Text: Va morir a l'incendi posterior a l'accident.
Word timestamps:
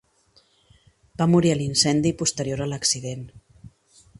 Va 1.21 1.27
morir 1.33 1.51
a 1.53 1.57
l'incendi 1.59 2.15
posterior 2.23 2.65
a 2.65 2.67
l'accident. 2.73 3.23